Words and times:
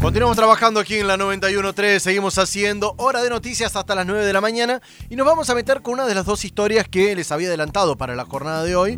Continuamos 0.00 0.34
trabajando 0.34 0.80
aquí 0.80 0.94
en 0.96 1.06
la 1.06 1.18
91.3, 1.18 1.98
seguimos 1.98 2.38
haciendo 2.38 2.94
hora 2.96 3.22
de 3.22 3.28
noticias 3.28 3.76
hasta 3.76 3.94
las 3.94 4.06
9 4.06 4.24
de 4.24 4.32
la 4.32 4.40
mañana 4.40 4.80
y 5.10 5.14
nos 5.14 5.26
vamos 5.26 5.50
a 5.50 5.54
meter 5.54 5.82
con 5.82 5.92
una 5.92 6.06
de 6.06 6.14
las 6.14 6.24
dos 6.24 6.46
historias 6.46 6.88
que 6.88 7.14
les 7.14 7.30
había 7.30 7.48
adelantado 7.48 7.98
para 7.98 8.16
la 8.16 8.24
jornada 8.24 8.64
de 8.64 8.74
hoy. 8.74 8.96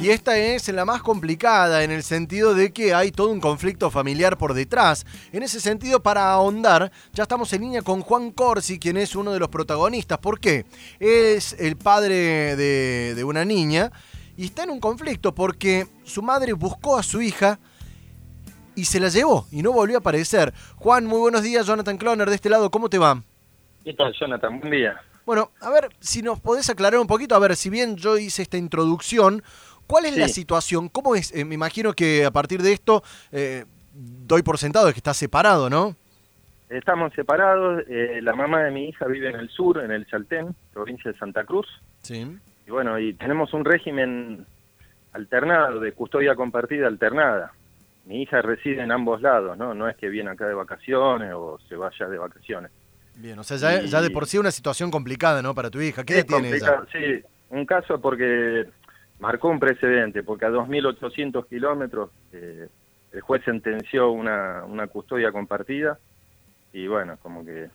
Y 0.00 0.10
esta 0.10 0.38
es 0.38 0.68
la 0.68 0.84
más 0.84 1.02
complicada 1.02 1.82
en 1.82 1.90
el 1.90 2.04
sentido 2.04 2.54
de 2.54 2.72
que 2.72 2.94
hay 2.94 3.10
todo 3.10 3.30
un 3.30 3.40
conflicto 3.40 3.90
familiar 3.90 4.38
por 4.38 4.54
detrás. 4.54 5.04
En 5.32 5.42
ese 5.42 5.60
sentido, 5.60 6.00
para 6.00 6.30
ahondar, 6.30 6.92
ya 7.12 7.24
estamos 7.24 7.52
en 7.52 7.62
línea 7.62 7.82
con 7.82 8.00
Juan 8.00 8.30
Corsi, 8.30 8.78
quien 8.78 8.96
es 8.96 9.16
uno 9.16 9.32
de 9.32 9.40
los 9.40 9.48
protagonistas. 9.48 10.18
¿Por 10.18 10.38
qué? 10.38 10.64
Es 11.00 11.56
el 11.58 11.76
padre 11.76 12.54
de, 12.54 13.14
de 13.16 13.24
una 13.24 13.44
niña 13.44 13.90
y 14.36 14.44
está 14.44 14.62
en 14.62 14.70
un 14.70 14.78
conflicto 14.78 15.34
porque 15.34 15.88
su 16.04 16.22
madre 16.22 16.52
buscó 16.52 16.96
a 16.96 17.02
su 17.02 17.20
hija 17.20 17.58
y 18.74 18.84
se 18.84 19.00
la 19.00 19.08
llevó 19.08 19.46
y 19.50 19.62
no 19.62 19.72
volvió 19.72 19.96
a 19.96 20.00
aparecer. 20.00 20.52
Juan, 20.76 21.06
muy 21.06 21.18
buenos 21.18 21.42
días, 21.42 21.66
Jonathan 21.66 21.96
Cloner, 21.96 22.28
de 22.28 22.34
este 22.34 22.50
lado, 22.50 22.70
¿cómo 22.70 22.88
te 22.88 22.98
va? 22.98 23.22
¿Qué 23.84 23.92
tal, 23.94 24.12
Jonathan? 24.18 24.60
Buen 24.60 24.72
día. 24.72 25.00
Bueno, 25.26 25.50
a 25.60 25.70
ver, 25.70 25.88
si 26.00 26.22
nos 26.22 26.40
podés 26.40 26.68
aclarar 26.68 27.00
un 27.00 27.06
poquito, 27.06 27.34
a 27.34 27.38
ver, 27.38 27.56
si 27.56 27.70
bien 27.70 27.96
yo 27.96 28.18
hice 28.18 28.42
esta 28.42 28.56
introducción, 28.56 29.42
¿cuál 29.86 30.06
es 30.06 30.16
la 30.16 30.28
situación? 30.28 30.88
¿Cómo 30.88 31.14
es? 31.14 31.34
Eh, 31.34 31.44
me 31.44 31.54
imagino 31.54 31.92
que 31.92 32.24
a 32.24 32.30
partir 32.30 32.62
de 32.62 32.72
esto 32.72 33.02
eh, 33.32 33.64
doy 33.92 34.42
por 34.42 34.58
sentado 34.58 34.90
que 34.92 34.98
está 34.98 35.14
separado, 35.14 35.70
¿no? 35.70 35.96
Estamos 36.68 37.12
separados, 37.14 37.84
eh, 37.88 38.20
la 38.22 38.34
mamá 38.34 38.64
de 38.64 38.70
mi 38.70 38.88
hija 38.88 39.06
vive 39.06 39.28
en 39.28 39.36
el 39.36 39.48
sur, 39.48 39.82
en 39.82 39.92
el 39.92 40.06
Chaltén, 40.06 40.54
provincia 40.72 41.12
de 41.12 41.18
Santa 41.18 41.44
Cruz. 41.44 41.66
Sí. 42.02 42.26
Y 42.66 42.70
bueno, 42.70 42.98
y 42.98 43.14
tenemos 43.14 43.52
un 43.54 43.64
régimen 43.64 44.46
alternado, 45.12 45.78
de 45.80 45.92
custodia 45.92 46.34
compartida 46.34 46.86
alternada 46.86 47.52
mi 48.06 48.22
hija 48.22 48.42
reside 48.42 48.82
en 48.82 48.92
ambos 48.92 49.22
lados, 49.22 49.56
¿no? 49.56 49.74
No 49.74 49.88
es 49.88 49.96
que 49.96 50.08
viene 50.08 50.30
acá 50.30 50.46
de 50.46 50.54
vacaciones 50.54 51.32
o 51.34 51.58
se 51.68 51.76
vaya 51.76 52.06
de 52.06 52.18
vacaciones. 52.18 52.70
Bien, 53.16 53.38
o 53.38 53.44
sea, 53.44 53.80
ya, 53.80 54.02
de 54.02 54.10
por 54.10 54.26
sí 54.26 54.38
una 54.38 54.50
situación 54.50 54.90
complicada, 54.90 55.40
¿no? 55.40 55.54
Para 55.54 55.70
tu 55.70 55.80
hija. 55.80 56.04
¿Qué 56.04 56.24
tiene 56.24 56.50
ella? 56.50 56.84
Sí, 56.92 57.22
un 57.50 57.64
caso 57.64 58.00
porque 58.00 58.66
marcó 59.20 59.48
un 59.48 59.60
precedente, 59.60 60.22
porque 60.22 60.46
a 60.46 60.50
2.800 60.50 61.48
kilómetros 61.48 62.10
eh, 62.32 62.68
el 63.12 63.20
juez 63.20 63.42
sentenció 63.44 64.10
una, 64.10 64.64
una 64.64 64.88
custodia 64.88 65.30
compartida 65.30 65.98
y 66.72 66.88
bueno, 66.88 67.16
como 67.22 67.44
que 67.44 67.68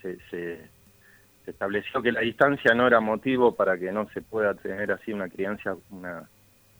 se, 0.00 0.16
se, 0.30 0.60
se, 1.44 1.50
estableció 1.50 2.00
que 2.00 2.12
la 2.12 2.20
distancia 2.20 2.72
no 2.74 2.86
era 2.86 3.00
motivo 3.00 3.56
para 3.56 3.76
que 3.76 3.90
no 3.90 4.08
se 4.10 4.22
pueda 4.22 4.54
tener 4.54 4.92
así 4.92 5.12
una 5.12 5.28
crianza, 5.28 5.76
una 5.90 6.28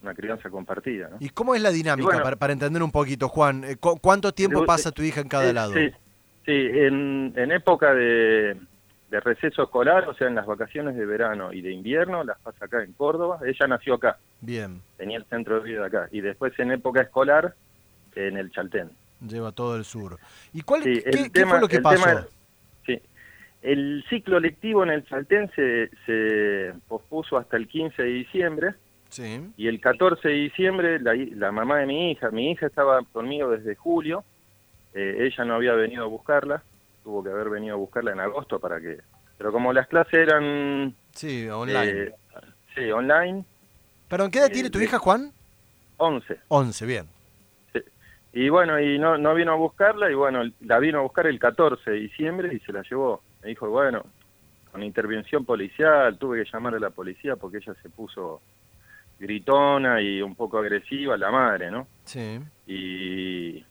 una 0.03 0.15
crianza 0.15 0.51
compartida. 0.51 1.11
¿Y 1.21 1.31
cómo 1.31 1.55
es 1.55 1.63
la 1.63 1.71
dinámica, 1.71 2.23
para, 2.39 2.53
entender 2.53 2.83
un 2.83 2.91
poquito, 2.91 3.29
Juan? 3.29 3.65
Eh, 3.65 3.77
¿Cuánto 3.77 4.33
tiempo 4.33 4.65
pasa 4.65 4.93
tu 4.93 5.03
hija 5.03 5.21
en 5.21 5.29
cada 5.29 5.53
lado? 5.53 5.75
Sí, 5.75 5.91
sí 6.45 6.53
en, 6.53 7.33
época 7.37 7.95
de, 7.95 8.57
receso 9.11 9.63
escolar, 9.63 10.09
o 10.09 10.15
sea, 10.15 10.29
en 10.29 10.35
las 10.35 10.47
vacaciones 10.47 10.95
de 10.97 11.07
verano 11.07 11.53
y 11.53 11.63
de 11.63 11.73
invierno, 11.73 12.23
las 12.23 12.39
pasa 12.41 12.67
acá 12.67 12.83
en 12.83 12.93
Córdoba. 12.93 13.41
Ella 13.45 13.67
nació 13.67 13.95
acá. 13.95 14.19
Bien. 14.41 14.83
Tenía 14.97 15.19
el 15.19 15.25
centro 15.25 15.61
de 15.61 15.71
vida 15.71 15.87
acá. 15.87 16.09
Y 16.13 16.21
después 16.21 16.53
en 16.59 16.73
época 16.73 17.01
escolar, 17.01 17.55
en 18.15 18.37
el 18.37 18.51
Chaltén. 18.51 18.91
Lleva 19.27 19.53
todo 19.53 19.77
el 19.77 19.85
sur. 19.85 20.19
¿Y 20.53 20.61
cuál, 20.63 20.83
¿qué, 20.83 21.47
fue 21.47 21.61
lo 21.61 21.69
que 21.69 21.81
pasó? 21.81 22.29
sí, 22.85 23.01
el 23.63 24.05
ciclo 24.09 24.39
lectivo 24.39 24.83
en 24.83 24.91
el 24.91 25.05
Chaltén 25.07 25.51
se, 25.57 25.91
se 26.05 26.75
pospuso 26.87 27.39
hasta 27.39 27.57
el 27.57 27.67
15 27.67 28.03
de 28.03 28.09
diciembre 28.09 28.75
y 29.57 29.69
el 29.69 29.81
14 29.81 30.29
de 30.29 30.35
diciembre, 30.35 30.99
la, 31.01 31.53
mamá 31.53 31.79
de 31.79 31.87
mi 31.87 32.11
hija, 32.11 32.31
mi 32.31 32.51
hija 32.51 32.67
estaba 32.67 33.03
conmigo 33.13 33.51
desde 33.51 33.75
julio, 33.75 34.25
eh, 34.95 35.17
ella 35.21 35.45
no 35.45 35.55
había 35.55 35.73
venido 35.75 36.05
a 36.05 36.09
buscarla, 36.09 36.63
tuvo 37.03 37.23
que 37.23 37.31
haber 37.31 37.49
venido 37.51 37.75
a 37.75 37.79
buscarla 37.79 38.13
en 38.13 38.21
agosto 38.21 38.59
para 38.59 38.81
que... 38.81 38.99
Pero 39.39 39.53
como 39.53 39.73
las 39.73 39.87
clases 39.87 40.15
eran... 40.15 40.95
Sí, 41.13 41.49
online. 41.49 41.91
Eh, 41.91 42.15
sí, 42.75 42.91
online. 42.91 43.45
¿Perdón, 44.09 44.31
qué 44.31 44.39
edad 44.39 44.51
tiene 44.51 44.71
tu 44.71 44.79
eh, 44.79 44.85
hija, 44.85 44.99
Juan? 44.99 45.33
11. 45.99 46.41
11, 46.49 46.87
bien. 46.87 47.07
Y 48.33 48.51
bueno, 48.51 48.79
y 48.79 48.99
no, 48.99 49.17
no 49.17 49.35
vino 49.35 49.53
a 49.53 49.57
buscarla, 49.57 50.11
y 50.11 50.15
bueno, 50.15 50.43
la 50.61 50.79
vino 50.79 50.99
a 50.99 51.03
buscar 51.03 51.27
el 51.27 51.39
14 51.39 51.91
de 51.91 51.97
diciembre 51.97 52.55
y 52.55 52.61
se 52.61 52.73
la 52.73 52.83
llevó. 52.83 53.23
Me 53.43 53.49
dijo, 53.49 53.71
bueno, 53.71 54.05
con 54.71 54.83
intervención 54.83 55.47
policial, 55.47 56.19
tuve 56.19 56.45
que 56.45 56.51
llamar 56.51 56.75
a 56.75 56.79
la 56.79 56.91
policía 56.91 57.37
porque 57.37 57.59
ella 57.59 57.75
se 57.83 57.89
puso 57.89 58.43
gritona 59.19 60.01
y 60.01 60.21
un 60.21 60.35
poco 60.35 60.59
agresiva, 60.59 61.17
la 61.17 61.31
madre, 61.31 61.71
¿no? 61.71 61.87
Sí. 62.05 62.41
Y, 62.67 63.65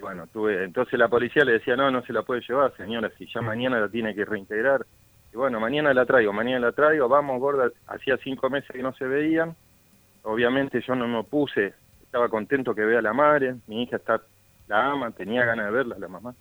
bueno, 0.00 0.26
tuve, 0.26 0.64
entonces 0.64 0.98
la 0.98 1.08
policía 1.08 1.44
le 1.44 1.52
decía, 1.52 1.76
no, 1.76 1.90
no 1.90 2.02
se 2.02 2.12
la 2.12 2.22
puede 2.22 2.42
llevar, 2.46 2.74
señora, 2.76 3.10
si 3.18 3.26
ya 3.32 3.40
mañana 3.40 3.80
la 3.80 3.88
tiene 3.88 4.14
que 4.14 4.24
reintegrar. 4.24 4.86
Y 5.32 5.36
bueno, 5.36 5.60
mañana 5.60 5.92
la 5.94 6.04
traigo, 6.06 6.32
mañana 6.32 6.66
la 6.66 6.72
traigo, 6.72 7.08
vamos, 7.08 7.40
gorda, 7.40 7.70
hacía 7.86 8.16
cinco 8.22 8.50
meses 8.50 8.70
que 8.70 8.82
no 8.82 8.94
se 8.94 9.06
veían. 9.06 9.54
Obviamente 10.22 10.82
yo 10.86 10.94
no 10.94 11.08
me 11.08 11.18
opuse, 11.18 11.74
estaba 12.02 12.28
contento 12.28 12.74
que 12.74 12.84
vea 12.84 13.00
a 13.00 13.02
la 13.02 13.12
madre, 13.12 13.56
mi 13.66 13.82
hija 13.82 13.96
está, 13.96 14.20
la 14.68 14.92
ama, 14.92 15.10
tenía 15.10 15.44
ganas 15.44 15.66
de 15.66 15.72
verla, 15.72 15.96
la 15.98 16.08
mamá. 16.08 16.34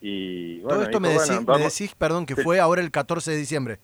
Y 0.00 0.58
bueno, 0.60 0.74
Todo 0.74 0.82
esto 0.84 1.00
me, 1.00 1.08
decís, 1.62 1.94
perdón, 1.96 2.26
que 2.26 2.34
fue 2.34 2.58
ahora 2.58 2.80
el 2.80 2.90
14 2.90 3.30
de 3.30 3.36
diciembre. 3.36 3.78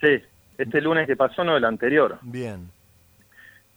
Sí, 0.00 0.20
este 0.58 0.80
lunes 0.80 1.06
que 1.06 1.16
pasó, 1.16 1.44
no 1.44 1.56
el 1.56 1.64
anterior. 1.64 2.18
Bien. 2.22 2.70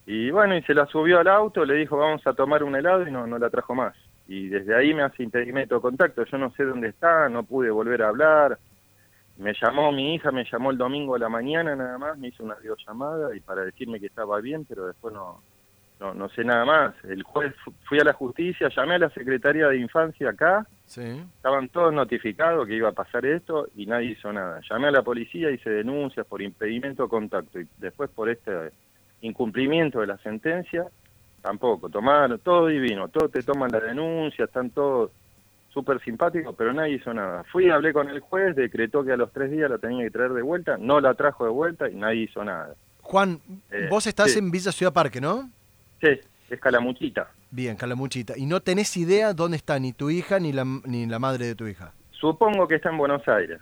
Y 0.06 0.30
bueno, 0.30 0.56
y 0.56 0.62
se 0.64 0.74
la 0.74 0.86
subió 0.86 1.20
al 1.20 1.28
auto, 1.28 1.66
le 1.66 1.76
dijo 1.76 1.98
vamos 1.98 2.26
a 2.28 2.34
tomar 2.34 2.64
un 2.64 2.76
helado 2.76 3.08
y 3.08 3.12
no, 3.12 3.26
no 3.26 3.40
la 3.40 3.50
trajo 3.50 3.74
más. 3.74 3.96
Y 4.28 4.48
desde 4.50 4.76
ahí 4.76 4.94
me 4.94 5.04
hace 5.04 5.24
impedimento 5.24 5.76
de 5.76 5.82
contacto, 5.82 6.24
yo 6.26 6.38
no 6.38 6.52
sé 6.52 6.64
dónde 6.64 6.90
está, 6.90 7.30
no 7.30 7.44
pude 7.44 7.70
volver 7.72 8.04
a 8.04 8.10
hablar. 8.10 8.58
Me 9.38 9.54
llamó 9.54 9.92
mi 9.92 10.16
hija, 10.16 10.32
me 10.32 10.46
llamó 10.50 10.72
el 10.72 10.78
domingo 10.78 11.16
a 11.16 11.20
la 11.20 11.30
mañana 11.30 11.76
nada 11.76 11.98
más, 11.98 12.18
me 12.18 12.30
hizo 12.30 12.44
una 12.44 12.56
videollamada 12.56 13.36
y 13.36 13.40
para 13.40 13.66
decirme 13.66 14.00
que 14.00 14.06
estaba 14.08 14.40
bien, 14.40 14.64
pero 14.66 14.88
después 14.88 15.14
no, 15.14 15.42
no, 16.00 16.14
no 16.14 16.30
sé 16.30 16.44
nada 16.44 16.66
más. 16.66 16.96
El 17.04 17.24
juez, 17.24 17.54
fui 17.88 18.00
a 18.00 18.04
la 18.04 18.14
justicia, 18.14 18.70
llamé 18.70 18.96
a 18.96 19.00
la 19.00 19.10
Secretaría 19.10 19.68
de 19.68 19.78
Infancia 19.78 20.30
acá, 20.30 20.66
sí. 20.86 21.24
estaban 21.36 21.70
todos 21.70 21.94
notificados 21.94 22.68
que 22.68 22.76
iba 22.76 22.90
a 22.90 22.94
pasar 22.94 23.26
esto 23.26 23.68
y 23.76 23.86
nadie 23.86 24.12
hizo 24.12 24.32
nada. 24.32 24.62
Llamé 24.70 24.88
a 24.88 24.92
la 24.92 25.04
policía, 25.04 25.52
hice 25.52 25.70
denuncias 25.70 26.26
por 26.26 26.42
impedimento 26.42 27.04
de 27.04 27.10
contacto 27.10 27.60
y 27.60 27.68
después 27.78 28.10
por 28.12 28.30
este 28.30 28.72
incumplimiento 29.22 30.02
de 30.02 30.08
la 30.08 30.18
sentencia, 30.20 30.88
tampoco. 31.42 31.90
Tomaron 31.90 32.40
todo 32.40 32.68
divino, 32.68 33.08
todo 33.08 33.30
te 33.30 33.44
toman 33.44 33.72
la 33.72 33.80
denuncia, 33.80 34.46
están 34.46 34.70
todos 34.72 35.12
súper 35.70 36.02
simpáticos, 36.02 36.56
pero 36.58 36.74
nadie 36.74 36.96
hizo 36.96 37.14
nada. 37.14 37.44
Fui, 37.52 37.70
hablé 37.70 37.92
con 37.92 38.10
el 38.10 38.22
juez, 38.22 38.56
decretó 38.56 39.04
que 39.04 39.12
a 39.12 39.18
los 39.18 39.32
tres 39.32 39.52
días 39.52 39.70
la 39.70 39.78
tenía 39.78 40.06
que 40.06 40.12
traer 40.12 40.32
de 40.32 40.42
vuelta, 40.42 40.78
no 40.78 41.02
la 41.02 41.14
trajo 41.14 41.44
de 41.44 41.52
vuelta 41.52 41.90
y 41.90 41.96
nadie 41.96 42.24
hizo 42.24 42.44
nada. 42.44 42.74
Juan, 43.02 43.40
eh, 43.70 43.88
vos 43.90 44.08
estás 44.08 44.36
en 44.36 44.50
Villa 44.50 44.72
Ciudad 44.72 44.94
Parque, 44.94 45.20
¿no? 45.22 45.50
Sí, 46.02 46.20
es 46.50 46.60
Calamuchita. 46.60 47.30
Bien, 47.52 47.76
Calamuchita. 47.76 48.38
¿Y 48.38 48.46
no 48.46 48.62
tenés 48.62 48.96
idea 48.98 49.34
dónde 49.34 49.58
está 49.58 49.78
ni 49.78 49.94
tu 49.94 50.10
hija 50.10 50.40
ni 50.40 50.54
la, 50.54 50.66
ni 50.86 51.06
la 51.06 51.20
madre 51.20 51.46
de 51.46 51.56
tu 51.56 51.68
hija? 51.68 51.94
Supongo 52.12 52.68
que 52.68 52.76
está 52.76 52.90
en 52.90 52.98
Buenos 52.98 53.28
Aires. 53.28 53.60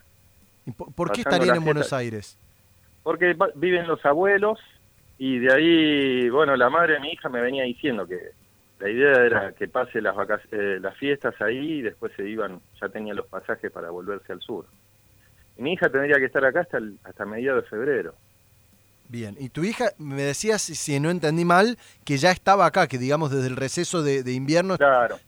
por, 0.95 1.11
qué 1.11 1.21
estarían 1.21 1.57
en 1.57 1.65
Buenos 1.65 1.91
Aires? 1.91 2.37
Porque 3.01 3.35
viven 3.55 3.87
los 3.87 4.05
abuelos 4.05 4.59
y 5.17 5.39
de 5.39 5.53
ahí, 5.53 6.29
bueno, 6.29 6.55
la 6.55 6.69
madre 6.69 6.93
de 6.93 6.99
mi 6.99 7.11
hija 7.11 7.29
me 7.29 7.41
venía 7.41 7.63
diciendo 7.63 8.07
que 8.07 8.31
la 8.79 8.89
idea 8.89 9.25
era 9.25 9.51
que 9.53 9.67
pase 9.67 10.01
las, 10.01 10.15
eh, 10.51 10.79
las 10.81 10.97
fiestas 10.97 11.39
ahí 11.41 11.79
y 11.79 11.81
después 11.81 12.11
se 12.15 12.27
iban, 12.27 12.59
ya 12.81 12.89
tenía 12.89 13.13
los 13.13 13.27
pasajes 13.27 13.71
para 13.71 13.89
volverse 13.91 14.33
al 14.33 14.41
sur. 14.41 14.65
Y 15.57 15.61
mi 15.61 15.73
hija 15.73 15.89
tendría 15.89 16.17
que 16.17 16.25
estar 16.25 16.43
acá 16.43 16.61
hasta, 16.61 16.79
hasta 17.03 17.25
mediados 17.25 17.63
de 17.63 17.69
febrero. 17.69 18.15
Bien, 19.07 19.35
y 19.39 19.49
tu 19.49 19.63
hija, 19.63 19.91
me 19.99 20.23
decías, 20.23 20.61
si 20.61 20.99
no 20.99 21.11
entendí 21.11 21.45
mal, 21.45 21.77
que 22.03 22.17
ya 22.17 22.31
estaba 22.31 22.65
acá, 22.65 22.87
que 22.87 22.97
digamos 22.97 23.31
desde 23.31 23.47
el 23.47 23.55
receso 23.55 24.01
de, 24.01 24.29
invierno 24.31 24.77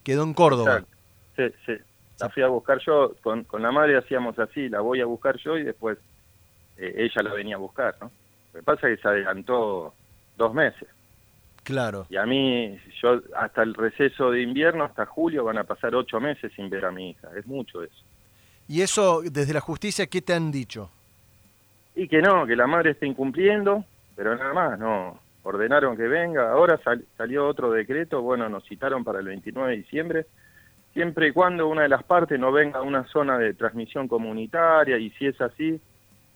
quedó 0.04 0.24
en 0.24 0.34
Córdoba. 0.34 0.84
Sí, 1.36 1.44
sí. 1.66 1.74
La 2.20 2.30
fui 2.30 2.42
a 2.42 2.48
buscar 2.48 2.80
yo, 2.80 3.14
con, 3.22 3.44
con 3.44 3.62
la 3.62 3.72
madre 3.72 3.98
hacíamos 3.98 4.40
así, 4.40 4.70
la 4.70 4.80
voy 4.80 5.02
a 5.02 5.06
buscar 5.06 5.38
yo 5.38 5.58
y 5.58 5.64
después 5.64 5.98
eh, 6.78 6.94
ella 6.98 7.22
la 7.22 7.34
venía 7.34 7.56
a 7.56 7.60
buscar, 7.60 7.96
¿no? 8.02 8.12
Lo 8.56 8.62
que 8.62 8.66
pasa 8.66 8.88
es 8.88 8.96
que 8.96 9.02
se 9.02 9.08
adelantó 9.10 9.94
dos 10.38 10.54
meses. 10.54 10.88
Claro. 11.64 12.06
Y 12.10 12.16
a 12.16 12.26
mí, 12.26 12.80
yo 13.02 13.22
hasta 13.36 13.64
el 13.64 13.74
receso 13.74 14.32
de 14.32 14.44
invierno, 14.44 14.86
hasta 14.86 15.06
julio, 15.06 15.44
van 15.44 15.58
a 15.58 15.66
pasar 15.66 15.94
ocho 15.94 16.22
meses 16.22 16.54
sin 16.56 16.70
ver 16.70 16.86
a 16.86 16.92
mi 16.92 17.10
hija. 17.10 17.28
Es 17.36 17.46
mucho 17.48 17.84
eso. 17.84 18.02
¿Y 18.70 18.82
eso, 18.82 19.22
desde 19.24 19.54
la 19.54 19.60
justicia, 19.60 20.08
qué 20.08 20.22
te 20.22 20.34
han 20.34 20.54
dicho? 20.54 20.90
Y 21.96 22.08
que 22.08 22.22
no, 22.22 22.46
que 22.46 22.56
la 22.56 22.66
madre 22.66 22.92
está 22.92 23.06
incumpliendo, 23.06 23.84
pero 24.16 24.38
nada 24.38 24.54
más, 24.54 24.80
no. 24.80 25.20
Ordenaron 25.44 25.98
que 25.98 26.08
venga. 26.08 26.50
Ahora 26.50 26.80
salió 27.18 27.48
otro 27.48 27.72
decreto, 27.72 28.22
bueno, 28.22 28.48
nos 28.48 28.64
citaron 28.64 29.04
para 29.04 29.20
el 29.20 29.26
29 29.26 29.72
de 29.72 29.78
diciembre, 29.78 30.26
siempre 30.94 31.28
y 31.28 31.32
cuando 31.34 31.68
una 31.68 31.82
de 31.82 31.90
las 31.90 32.04
partes 32.04 32.40
no 32.40 32.54
venga 32.54 32.80
a 32.80 32.84
una 32.84 33.04
zona 33.08 33.38
de 33.38 33.54
transmisión 33.54 34.08
comunitaria, 34.08 34.98
y 34.98 35.10
si 35.10 35.28
es 35.28 35.42
así, 35.42 35.82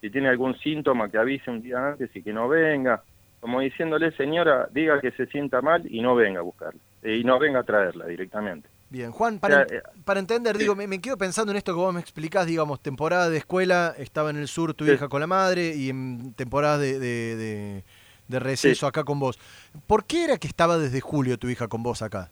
si 0.02 0.10
tiene 0.10 0.30
algún 0.30 0.58
síntoma 0.60 1.10
que 1.10 1.18
avise 1.18 1.50
un 1.52 1.62
día 1.62 1.90
antes 1.90 2.10
y 2.16 2.22
que 2.22 2.34
no 2.34 2.48
venga, 2.48 3.04
como 3.40 3.60
diciéndole, 3.62 4.12
señora, 4.14 4.68
diga 4.72 5.00
que 5.02 5.12
se 5.12 5.26
sienta 5.28 5.62
mal 5.62 5.84
y 5.90 6.02
no 6.02 6.16
venga 6.16 6.40
a 6.40 6.44
buscarla, 6.44 6.80
eh, 7.04 7.18
y 7.18 7.24
no 7.24 7.40
venga 7.40 7.60
a 7.60 7.64
traerla 7.64 8.06
directamente. 8.06 8.68
Bien, 8.90 9.12
Juan, 9.12 9.40
para, 9.40 9.62
O 9.62 9.68
sea, 9.68 9.78
eh, 9.78 9.84
para 10.04 10.20
entender, 10.20 10.58
digo, 10.58 10.76
me, 10.76 10.88
me 10.88 11.00
quedo 11.00 11.16
pensando 11.18 11.52
en 11.52 11.58
esto 11.58 11.74
que 11.74 11.80
vos 11.80 11.94
me 11.94 12.00
explicás, 12.00 12.48
digamos, 12.48 12.82
temporada 12.82 13.30
de 13.30 13.38
escuela, 13.38 13.94
estaba 13.98 14.32
en 14.32 14.38
el 14.38 14.48
sur 14.48 14.74
tu 14.74 14.86
Sí. 14.86 14.92
hija 14.94 15.08
con 15.10 15.22
la 15.22 15.28
madre 15.28 15.76
y 15.76 15.90
en 15.90 16.34
temporada 16.34 16.78
de, 16.80 17.00
de, 17.00 17.36
de- 17.36 17.84
de 18.28 18.40
receso 18.40 18.86
Sí. 18.86 18.90
acá 18.90 19.04
con 19.04 19.20
vos. 19.20 19.40
¿Por 19.88 20.06
qué 20.06 20.24
era 20.26 20.38
que 20.38 20.48
estaba 20.48 20.78
desde 20.78 21.02
julio 21.02 21.38
tu 21.38 21.50
hija 21.50 21.68
con 21.68 21.82
vos 21.84 22.02
acá? 22.02 22.30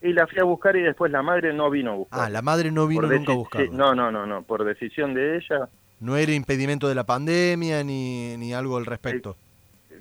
Y 0.00 0.12
la 0.12 0.26
fui 0.26 0.38
a 0.38 0.44
buscar 0.44 0.76
y 0.76 0.82
después 0.82 1.10
la 1.10 1.22
madre 1.22 1.52
no 1.52 1.70
vino 1.70 1.92
a 1.92 1.94
buscar. 1.94 2.20
Ah, 2.20 2.30
la 2.30 2.42
madre 2.42 2.70
no 2.70 2.86
vino 2.86 3.02
nunca 3.02 3.32
a 3.32 3.62
sí, 3.62 3.70
no, 3.72 3.94
no, 3.94 4.12
no, 4.12 4.26
no, 4.26 4.42
por 4.42 4.64
decisión 4.64 5.14
de 5.14 5.36
ella. 5.38 5.68
No 6.04 6.18
era 6.18 6.32
impedimento 6.32 6.86
de 6.86 6.94
la 6.94 7.04
pandemia 7.04 7.82
ni, 7.82 8.36
ni 8.36 8.52
algo 8.52 8.76
al 8.76 8.84
respecto. 8.84 9.36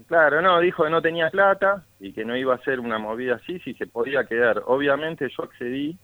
Claro, 0.08 0.42
no, 0.42 0.60
dijo 0.60 0.84
que 0.84 0.90
no 0.90 1.02
tenía 1.02 1.30
plata 1.30 1.86
y 2.02 2.12
que 2.12 2.26
no 2.26 2.36
iba 2.36 2.52
a 2.52 2.58
hacer 2.58 2.82
una 2.82 3.00
movida 3.00 3.36
así 3.36 3.58
si 3.60 3.74
se 3.76 3.88
podía 3.88 4.26
quedar. 4.26 4.64
Obviamente 4.66 5.30
yo 5.30 5.44
accedí 5.44 5.98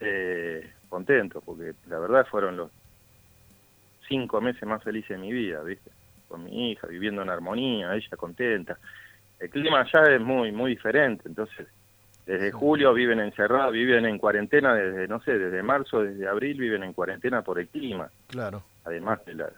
eh, 0.00 0.68
contento, 0.88 1.40
porque 1.42 1.74
la 1.86 2.00
verdad 2.00 2.26
fueron 2.28 2.56
los 2.56 2.72
cinco 4.08 4.40
meses 4.40 4.64
más 4.64 4.82
felices 4.82 5.10
de 5.10 5.18
mi 5.18 5.32
vida, 5.32 5.62
¿viste? 5.62 5.92
Con 6.26 6.42
mi 6.42 6.72
hija, 6.72 6.88
viviendo 6.88 7.22
en 7.22 7.30
armonía, 7.30 7.94
ella 7.94 8.16
contenta. 8.16 8.78
El 9.38 9.48
clima 9.48 9.82
allá 9.82 10.12
es 10.12 10.20
muy, 10.20 10.50
muy 10.50 10.72
diferente, 10.72 11.28
entonces 11.28 11.68
desde 12.26 12.50
julio 12.50 12.92
viven 12.92 13.20
encerrados, 13.20 13.74
viven 13.74 14.06
en 14.06 14.18
cuarentena 14.18 14.74
desde, 14.74 15.06
no 15.06 15.20
sé, 15.20 15.38
desde 15.38 15.62
marzo, 15.62 16.02
desde 16.02 16.26
abril 16.26 16.58
viven 16.58 16.82
en 16.82 16.92
cuarentena 16.92 17.42
por 17.42 17.60
el 17.60 17.68
clima 17.68 18.10
Claro. 18.26 18.64
Además 18.84 19.24
de 19.24 19.34
la, 19.34 19.50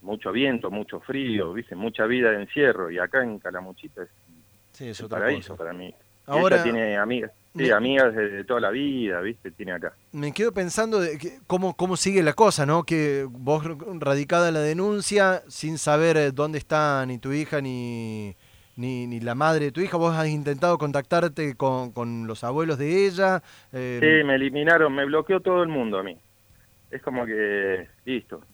mucho 0.00 0.32
viento, 0.32 0.70
mucho 0.70 1.00
frío, 1.00 1.52
viste, 1.52 1.74
mucha 1.74 2.06
vida 2.06 2.30
de 2.30 2.42
encierro 2.42 2.90
y 2.90 2.98
acá 2.98 3.22
en 3.22 3.38
Calamuchita 3.38 4.02
es 4.02 4.08
Sí, 4.72 4.88
es 4.88 5.00
un 5.00 5.06
otra 5.06 5.18
paraíso 5.20 5.50
cosa. 5.54 5.58
para 5.64 5.72
mí. 5.72 5.94
Ahora- 6.26 6.56
ella 6.56 6.62
tiene 6.64 6.96
amigas, 6.96 7.30
sí, 7.54 7.64
Me- 7.64 7.72
amigas 7.72 8.14
de, 8.14 8.28
de 8.30 8.44
toda 8.44 8.60
la 8.60 8.70
vida, 8.70 9.20
viste, 9.20 9.50
tiene 9.50 9.72
acá. 9.72 9.92
Me 10.12 10.32
quedo 10.32 10.52
pensando 10.52 11.00
de 11.00 11.18
que- 11.18 11.38
cómo, 11.46 11.74
cómo 11.76 11.96
sigue 11.96 12.22
la 12.22 12.32
cosa, 12.32 12.64
¿no? 12.64 12.84
Que 12.84 13.26
vos 13.28 13.64
radicada 14.00 14.50
la 14.50 14.60
denuncia, 14.60 15.42
sin 15.48 15.78
saber 15.78 16.16
eh, 16.16 16.30
dónde 16.32 16.58
está 16.58 17.04
ni 17.06 17.18
tu 17.18 17.32
hija 17.32 17.60
ni, 17.60 18.34
ni, 18.76 19.06
ni 19.06 19.20
la 19.20 19.34
madre 19.34 19.66
de 19.66 19.72
tu 19.72 19.80
hija, 19.80 19.96
vos 19.96 20.14
has 20.16 20.28
intentado 20.28 20.78
contactarte 20.78 21.54
con, 21.56 21.92
con 21.92 22.26
los 22.26 22.42
abuelos 22.44 22.78
de 22.78 23.06
ella. 23.06 23.42
eh, 23.72 23.98
Sí, 24.00 24.26
me 24.26 24.36
eliminaron, 24.36 24.94
me 24.94 25.04
bloqueó 25.04 25.40
todo 25.40 25.62
el 25.62 25.68
mundo 25.68 25.98
a 25.98 26.02
mí. 26.02 26.16
Es 26.92 27.02
como 27.02 27.26
que, 27.26 27.88
listo. 28.04 28.44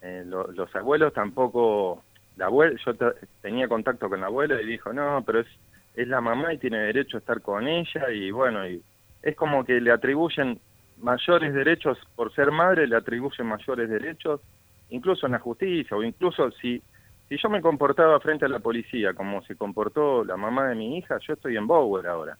Eh, 0.00 0.24
lo- 0.26 0.48
los 0.52 0.74
abuelos 0.76 1.12
tampoco, 1.12 2.04
la 2.36 2.46
abuela, 2.46 2.78
yo 2.84 2.96
te- 2.96 3.28
tenía 3.40 3.68
contacto 3.68 4.08
con 4.08 4.20
la 4.20 4.26
abuela 4.26 4.60
y 4.60 4.66
dijo, 4.66 4.92
no, 4.92 5.22
pero 5.26 5.40
es, 5.40 5.48
es 5.94 6.08
la 6.08 6.20
mamá 6.20 6.54
y 6.54 6.58
tiene 6.58 6.78
derecho 6.80 7.16
a 7.18 7.20
estar 7.20 7.42
con 7.42 7.68
ella 7.68 8.10
y 8.12 8.30
bueno, 8.32 8.68
y 8.68 8.84
es 9.22 9.36
como 9.36 9.64
que 9.64 9.80
le 9.80 9.92
atribuyen 9.92 10.60
mayores 10.96 11.54
derechos 11.54 11.98
por 12.16 12.34
ser 12.34 12.50
madre, 12.52 12.86
le 12.88 12.96
atribuyen 12.96 13.46
mayores 13.46 13.88
derechos, 13.90 14.42
incluso 14.88 15.26
en 15.26 15.32
la 15.32 15.40
justicia 15.40 15.96
o 15.96 16.02
incluso 16.04 16.50
si, 16.52 16.84
si 17.28 17.38
yo 17.38 17.50
me 17.50 17.62
comportaba 17.62 18.20
frente 18.20 18.46
a 18.46 18.48
la 18.48 18.60
policía 18.60 19.14
como 19.14 19.42
se 19.44 19.56
comportó 19.56 20.24
la 20.24 20.36
mamá 20.36 20.68
de 20.68 20.74
mi 20.76 20.98
hija, 20.98 21.18
yo 21.26 21.34
estoy 21.34 21.56
en 21.56 21.66
Bower 21.68 22.06
ahora. 22.08 22.38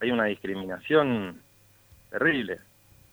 Hay 0.00 0.10
una 0.12 0.26
discriminación 0.26 1.42
terrible. 2.10 2.60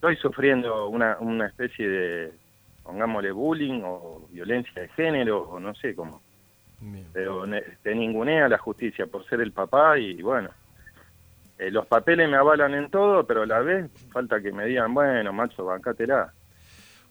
Estoy 0.01 0.15
sufriendo 0.17 0.87
una, 0.87 1.17
una 1.19 1.45
especie 1.45 1.87
de, 1.87 2.33
pongámosle, 2.81 3.31
bullying 3.31 3.83
o 3.85 4.27
violencia 4.31 4.81
de 4.81 4.87
género 4.87 5.43
o 5.43 5.59
no 5.59 5.75
sé 5.75 5.93
cómo. 5.93 6.23
bien. 6.79 7.05
Pero 7.13 7.45
te 7.83 7.93
ningunea 7.93 8.49
la 8.49 8.57
justicia 8.57 9.05
por 9.05 9.23
ser 9.27 9.41
el 9.41 9.51
papá 9.51 9.99
y 9.99 10.19
bueno, 10.23 10.49
eh, 11.59 11.69
los 11.69 11.85
papeles 11.85 12.27
me 12.27 12.37
avalan 12.37 12.73
en 12.73 12.89
todo, 12.89 13.27
pero 13.27 13.43
a 13.43 13.45
la 13.45 13.59
vez 13.59 13.91
falta 14.11 14.41
que 14.41 14.51
me 14.51 14.65
digan, 14.65 14.91
bueno, 14.91 15.31
macho, 15.33 15.65
bancátela. 15.65 16.33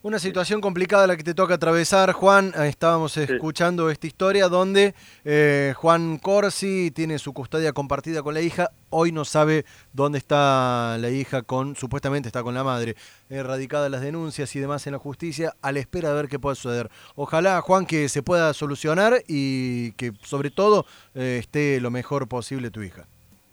Una 0.03 0.17
situación 0.17 0.61
complicada 0.61 1.05
la 1.05 1.15
que 1.15 1.21
te 1.21 1.35
toca 1.35 1.53
atravesar, 1.53 2.11
Juan. 2.13 2.53
Eh, 2.57 2.67
Estábamos 2.69 3.15
escuchando 3.17 3.91
esta 3.91 4.07
historia 4.07 4.47
donde 4.47 4.95
eh, 5.23 5.75
Juan 5.77 6.17
Corsi 6.17 6.89
tiene 6.89 7.19
su 7.19 7.33
custodia 7.33 7.71
compartida 7.71 8.23
con 8.23 8.33
la 8.33 8.41
hija. 8.41 8.71
Hoy 8.89 9.11
no 9.11 9.25
sabe 9.25 9.63
dónde 9.93 10.17
está 10.17 10.97
la 10.97 11.11
hija 11.11 11.43
con, 11.43 11.75
supuestamente 11.75 12.29
está 12.29 12.41
con 12.41 12.55
la 12.55 12.63
madre. 12.63 12.95
Erradicadas 13.29 13.91
las 13.91 14.01
denuncias 14.01 14.55
y 14.55 14.59
demás 14.59 14.87
en 14.87 14.93
la 14.93 14.97
justicia, 14.97 15.53
a 15.61 15.71
la 15.71 15.77
espera 15.77 16.09
de 16.09 16.15
ver 16.15 16.27
qué 16.29 16.39
puede 16.39 16.55
suceder. 16.55 16.89
Ojalá, 17.13 17.61
Juan, 17.61 17.85
que 17.85 18.09
se 18.09 18.23
pueda 18.23 18.55
solucionar 18.55 19.21
y 19.27 19.91
que 19.91 20.13
sobre 20.23 20.49
todo 20.49 20.87
eh, 21.13 21.37
esté 21.39 21.79
lo 21.79 21.91
mejor 21.91 22.27
posible 22.27 22.71
tu 22.71 22.81
hija. 22.81 23.05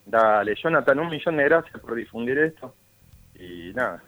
Dale, 0.06 0.54
Jonathan, 0.54 0.98
un 0.98 1.10
millón 1.10 1.36
de 1.36 1.44
gracias 1.44 1.78
por 1.78 1.94
difundir 1.94 2.38
esto 2.38 2.74
y 3.34 3.74
nada, 3.74 4.02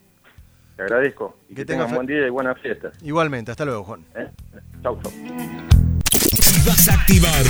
te 0.87 0.95
agradezco 0.95 1.37
y 1.49 1.55
Que 1.55 1.55
que, 1.57 1.65
tenga 1.67 1.85
tengan 1.85 1.89
fe- 1.91 1.95
buen 1.97 2.07
día 2.07 2.27
y 2.27 2.31
buenas 2.31 2.59
fiestas. 2.61 2.95
Igualmente, 3.03 3.51
hasta 3.51 3.65
luego, 3.65 3.85
Juan. 3.85 4.05
¿eh? 4.15 4.29
Chau, 4.83 4.99
chau. 5.03 5.13
Vas 6.67 6.89
a 6.89 6.95
activar 6.95 7.45